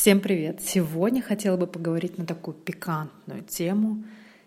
[0.00, 0.62] Всем привет!
[0.62, 4.02] Сегодня хотела бы поговорить на такую пикантную тему,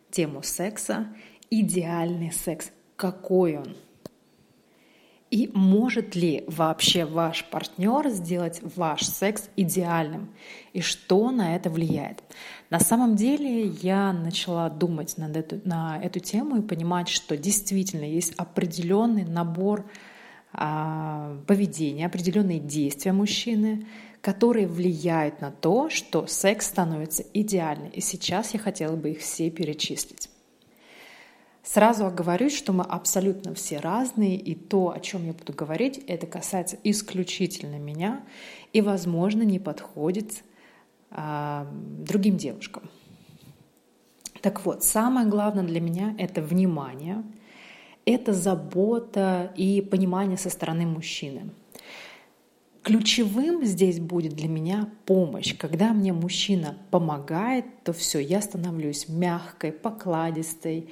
[0.10, 1.10] тему секса.
[1.52, 2.72] Идеальный секс.
[2.96, 3.76] Какой он?
[5.30, 10.34] И может ли вообще ваш партнер сделать ваш секс идеальным?
[10.74, 12.24] И что на это влияет?
[12.72, 18.06] На самом деле я начала думать над эту, на эту тему и понимать, что действительно
[18.06, 19.86] есть определенный набор
[20.54, 23.88] а, поведения, определенные действия мужчины,
[24.22, 27.90] которые влияют на то, что секс становится идеальным.
[27.90, 30.30] И сейчас я хотела бы их все перечислить.
[31.64, 36.28] Сразу оговорюсь, что мы абсолютно все разные, и то, о чем я буду говорить, это
[36.28, 38.22] касается исключительно меня
[38.74, 40.44] и, возможно, не подходит
[41.10, 42.90] а, другим девушкам.
[44.42, 47.24] Так вот, самое главное для меня— это внимание,
[48.06, 51.50] это забота и понимание со стороны мужчины—
[52.84, 55.56] Ключевым здесь будет для меня помощь.
[55.58, 60.90] Когда мне мужчина помогает, то все, я становлюсь мягкой, покладистой.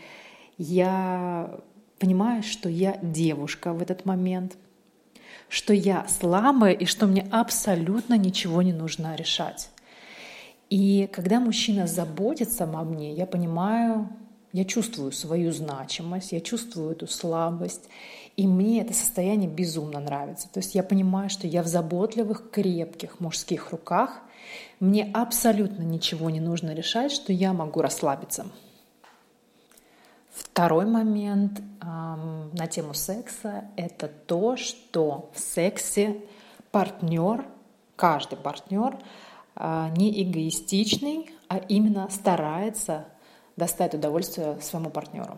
[0.57, 1.59] Я
[1.99, 4.55] понимаю, что я девушка в этот момент,
[5.49, 9.69] что я слабая и что мне абсолютно ничего не нужно решать.
[10.69, 14.07] И когда мужчина заботится обо мне, я понимаю,
[14.53, 17.89] я чувствую свою значимость, я чувствую эту слабость,
[18.37, 20.49] и мне это состояние безумно нравится.
[20.51, 24.21] То есть я понимаю, что я в заботливых, крепких мужских руках.
[24.79, 28.45] Мне абсолютно ничего не нужно решать, что я могу расслабиться.
[30.31, 36.17] Второй момент эм, на тему секса— это то, что в сексе
[36.71, 37.45] партнер,
[37.95, 38.97] каждый партнер
[39.55, 43.07] э, не эгоистичный, а именно старается
[43.61, 45.37] достать удовольствие своему партнеру.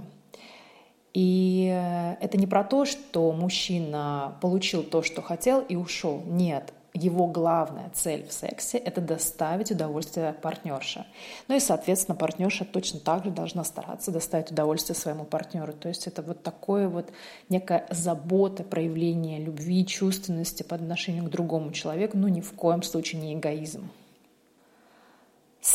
[1.14, 6.24] И э, это не про то, что мужчина получил то, что хотел и ушел.
[6.26, 11.06] Нет, его главная цель в сексе— это доставить удовольствие партнерше.
[11.50, 15.74] Ну и, соответственно, партнерша точно так же должна стараться доставить удовольствие своему партнеру.
[15.74, 17.12] То есть это вот такое вот
[17.50, 23.22] некая забота, проявление любви, чувственности по отношению к другому человеку, но ни в коем случае
[23.22, 23.90] не эгоизм.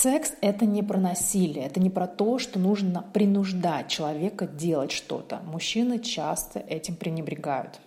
[0.01, 5.41] Секс— это не про насилие, это не про то, что нужно принуждать человека делать что-то.
[5.41, 7.81] Мужчины часто этим пренебрегают.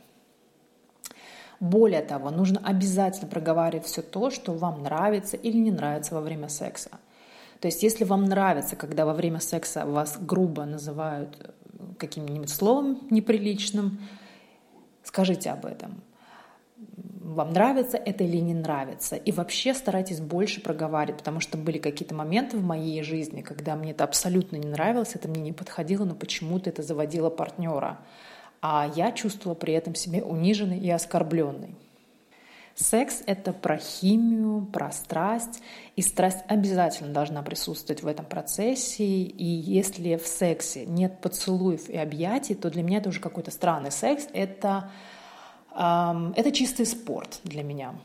[1.61, 6.49] Более того, нужно обязательно проговаривать все то, что вам нравится или не нравится во время
[6.49, 6.89] секса.
[7.61, 11.53] То есть если вам нравится, когда во время секса вас грубо называют
[11.97, 14.01] каким-нибудь словом неприличным,
[15.05, 16.03] скажите об этом
[17.33, 19.15] вам нравится это или не нравится.
[19.15, 23.91] И вообще старайтесь больше проговаривать, потому что были какие-то моменты в моей жизни, когда мне
[23.91, 27.99] это абсолютно не нравилось, это мне не подходило, но почему-то это заводило партнера.
[28.61, 31.75] А я чувствовала при этом себя униженной и оскорбленной.
[32.75, 35.61] Секс— это про химию, про страсть,
[35.95, 39.03] и страсть обязательно должна присутствовать в этом процессе.
[39.03, 43.91] И если в сексе нет поцелуев и объятий, то для меня это уже какой-то странный
[43.91, 44.27] секс.
[44.33, 44.89] Это
[45.73, 47.95] это чистый спорт для меня.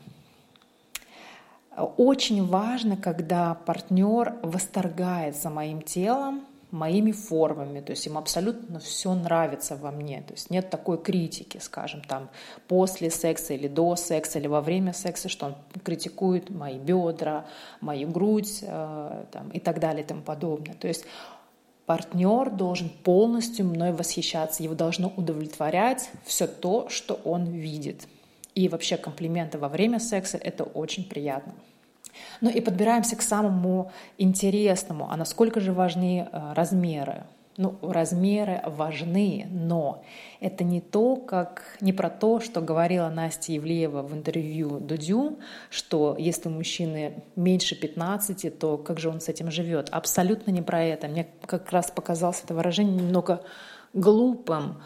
[1.75, 9.77] Очень важно, когда партнер восторгается моим телом, моими формами, то есть им абсолютно все нравится
[9.77, 12.29] во мне, то есть нет такой критики, скажем, там
[12.67, 17.45] после секса или до секса или во время секса, что он критикует мои бедра,
[17.79, 20.75] мою грудь э, там, и так далее и тому подобное.
[20.75, 21.05] То есть
[21.87, 28.07] партнер должен полностью мной восхищаться, его должно удовлетворять все то, что он видит.
[28.53, 31.53] И вообще комплименты во время секса— это очень приятно.
[32.41, 37.23] Ну и подбираемся к самому интересному, а насколько же важны э, размеры
[37.57, 40.03] ну, размеры важны, но
[40.39, 45.39] это не то, как не про то, что говорила Настя Евлеева в интервью Дудю,
[45.71, 49.89] что если мужчины меньше 15, то как же он с этим живет?
[49.89, 51.07] Абсолютно не про это.
[51.07, 53.41] Мне как раз показалось это выражение немного
[53.93, 54.77] глупым,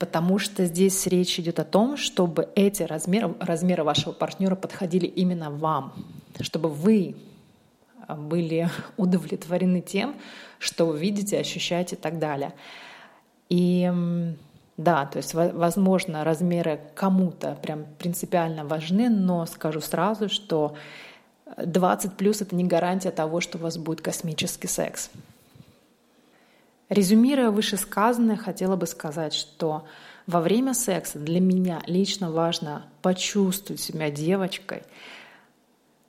[0.00, 5.48] потому что здесь речь идет о том, чтобы эти размеры, размеры вашего партнера подходили именно
[5.48, 5.94] вам,
[6.40, 7.14] чтобы вы
[8.08, 10.16] были удовлетворены тем,
[10.58, 12.54] что вы видите, ощущаете и так далее.
[13.48, 13.90] И
[14.76, 20.74] да, то есть, возможно, размеры кому-то прям принципиально важны, но скажу сразу, что
[21.56, 25.10] 20 плюс это не гарантия того, что у вас будет космический секс.
[26.88, 29.86] Резюмируя вышесказанное, хотела бы сказать, что
[30.26, 34.82] во время секса для меня лично важно почувствовать себя девочкой,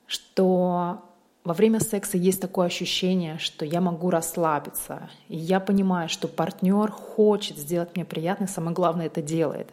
[0.07, 1.03] что
[1.45, 5.09] во время секса есть такое ощущение, что я могу расслабиться.
[5.29, 9.69] И я понимаю, что партнер хочет сделать мне приятно, и самое главное это делает.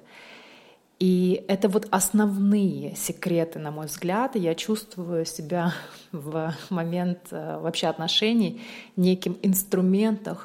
[0.99, 4.37] И это вот основные секреты, на мой взгляд.
[4.37, 5.73] Я чувствую себя
[6.13, 8.61] в момент э, вообще отношений
[8.97, 10.37] неким инструментом,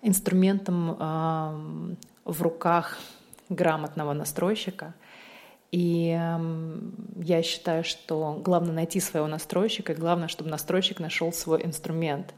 [0.00, 0.96] инструментом
[2.24, 2.98] в руках
[3.50, 4.94] грамотного настройщика.
[5.72, 6.80] И э,
[7.22, 12.34] я считаю, что главное найти своего настройщика, и главное, чтобы настройщик нашел свой инструмент.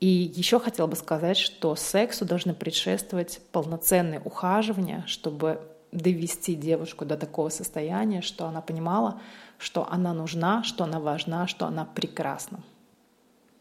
[0.00, 5.60] И еще хотела бы сказать, что сексу должны предшествовать полноценные ухаживания, чтобы
[5.92, 9.20] довести девушку до такого состояния, что она понимала,
[9.58, 12.60] что она нужна, что она важна, что она прекрасна.